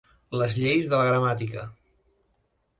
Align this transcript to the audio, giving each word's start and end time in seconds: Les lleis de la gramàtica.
Les 0.41 0.55
lleis 0.61 0.87
de 0.93 1.01
la 1.03 1.05
gramàtica. 1.11 1.69